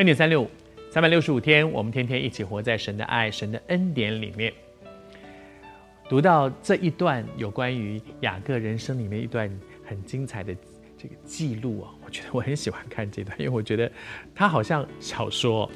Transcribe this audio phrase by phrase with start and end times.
[0.00, 0.50] 恩典三六五，
[0.90, 4.50] 三百六十五天，我们天天一起活在神的爱、神的恩典里面。
[6.08, 9.46] 读到这一段有关于雅各人生里面一段
[9.84, 10.56] 很精彩的
[10.96, 13.92] 这个记录啊，我觉得我很喜欢看这段，因为我觉得
[14.34, 15.70] 它好像小说，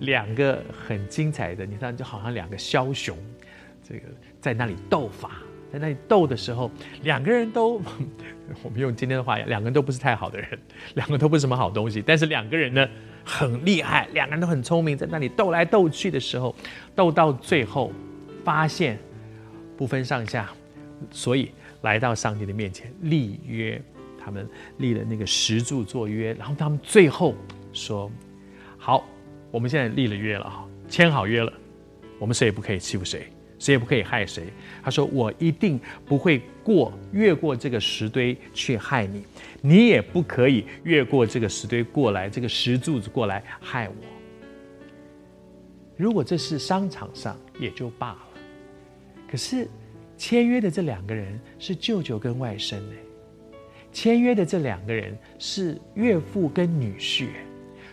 [0.00, 3.16] 两个很精彩的，你看就好像两个枭雄，
[3.82, 4.02] 这个
[4.42, 5.38] 在那里斗法，
[5.74, 6.70] 在那里斗的时候，
[7.02, 7.80] 两个人都，
[8.62, 10.48] 我们用今天的话，两个人都不是太好的人，
[10.94, 12.88] 两个都不是什么好东西，但是两个人呢
[13.24, 16.54] 很厉害，两个人都很聪明，在那里斗来斗去的时候，
[16.94, 17.92] 斗到最后
[18.44, 18.98] 发现。
[19.76, 20.48] 不分上下，
[21.10, 21.50] 所以
[21.82, 23.82] 来到上帝的面前立约，
[24.16, 27.34] 他们立了那个石柱做约，然后他们最后
[27.72, 28.08] 说
[28.78, 29.04] ：“好，
[29.50, 31.52] 我们现在立了约了哈，签好约了，
[32.20, 33.26] 我们谁也不可以欺负谁，
[33.64, 34.44] 谁也不可以害谁。”
[34.84, 39.24] 他说：“我一定不会过越过这个石堆去害你，
[39.62, 43.94] 你也不可以越过这个石堆过来，这个石柱子过来害我。
[45.96, 48.18] 如果这是商场上也就罢了。”
[49.30, 49.66] 可是，
[50.16, 52.92] 签约的这两个人是舅舅跟外甥呢。
[53.92, 57.28] 签约的这两个人是岳父跟女婿，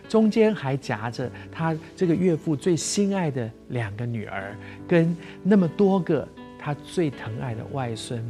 [0.08, 6.26] 中间还夹着他这个岳父最心爱的两个女儿，跟那么多个
[6.58, 8.22] 他最疼爱的外孙。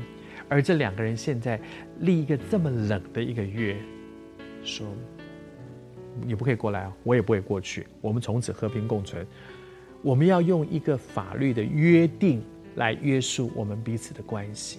[0.48, 1.61] 而这两个人现在
[2.00, 3.77] 立一个这么冷的一个约，
[4.62, 4.87] 说
[6.25, 9.27] 你不可以过来，我也不会过去，我们从此和平共存。
[10.03, 12.43] 我们要用一个法律的约定。
[12.77, 14.78] 来约束我们彼此的关系，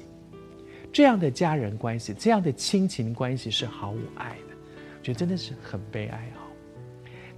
[0.92, 4.56] 这样的家人关系，这样的亲情关系是毫无爱的，
[4.98, 6.43] 我觉得真的是很悲哀哈。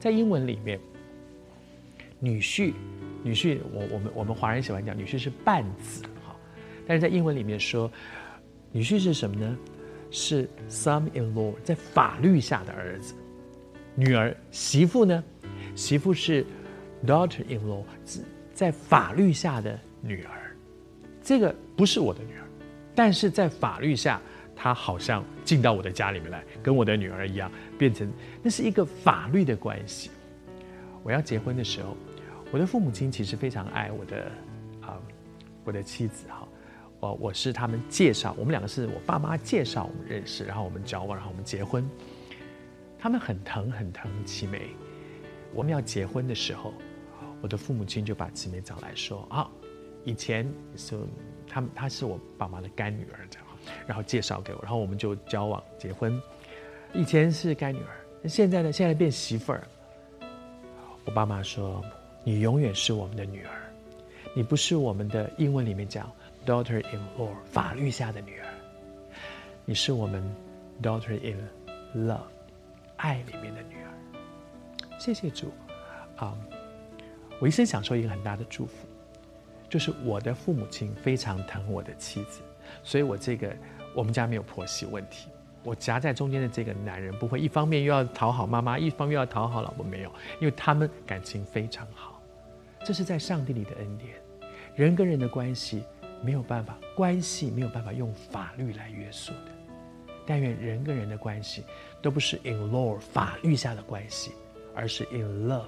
[0.05, 0.79] 在英文里面，
[2.19, 2.75] 女婿，
[3.23, 6.35] 女婿，我我们我们华人喜欢讲女婿是半子哈，
[6.85, 7.91] 但是在英文里面说，
[8.71, 9.57] 女婿是什么呢？
[10.11, 13.15] 是 son-in-law，在法律下的儿子，
[13.95, 15.23] 女儿，媳妇呢？
[15.73, 16.45] 媳妇是
[17.03, 17.83] daughter-in-law，
[18.53, 20.55] 在法律下的女儿。
[21.23, 22.45] 这个不是我的女儿，
[22.93, 24.21] 但是在法律下，
[24.55, 28.11] 他好像进到我的家里面来，跟我的女儿一样，变成
[28.41, 30.09] 那是一个法律的关系。
[31.03, 31.95] 我要结婚的时候，
[32.51, 34.31] 我的父母亲其实非常爱我的
[34.81, 34.97] 啊、
[35.63, 36.47] 我的妻子哈，
[36.99, 41.87] 我我是他们介绍，我们两个是我爸妈介绍我们认识，然后我们交往，然后我们结婚。
[42.97, 44.69] 他们很疼很疼齐眉。
[45.53, 46.73] 我们要结婚的时候，
[47.41, 49.49] 我的父母亲就把齐眉找来说啊。
[50.05, 50.97] 以前是
[51.49, 53.47] 他们，她是我爸妈的干女儿，这样，
[53.85, 56.21] 然后介绍给我，然后我们就交往结婚。
[56.93, 58.71] 以前是干女儿，现在呢？
[58.71, 59.67] 现在变媳妇儿。
[61.03, 61.83] 我爸妈说
[62.23, 63.51] ：“你永远是我们的女儿，
[64.33, 66.11] 你不是我们的英文里面讲
[66.45, 68.47] daughter-in-law 法律下的女儿，
[69.65, 70.23] 你是我们
[70.81, 72.21] daughter-in-love
[72.95, 73.91] 爱里面的女儿。”
[74.97, 75.51] 谢谢主
[76.15, 76.37] 啊！
[77.39, 78.87] 我一生享受一个很大的祝福。
[79.75, 82.39] 就是我的父母亲非常疼我的妻子，
[82.81, 83.53] 所以我这个
[83.93, 85.27] 我们家没有婆媳问题。
[85.65, 90.09] 我夹在中间的这个男人不会一方面又要讨好妈妈，一方面又要讨好老婆，没有，
[90.39, 92.21] 因为他们感情非常好。
[92.85, 94.11] 这是在上帝里的恩典。
[94.75, 95.83] 人跟人的关系
[96.23, 99.51] 没有办法，关系没有办法用法律来约束的。
[100.25, 101.65] 但愿人跟人的关系
[102.01, 104.31] 都不是 in law 法律下的关系，
[104.73, 105.67] 而是 in love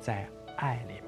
[0.00, 1.07] 在爱里面。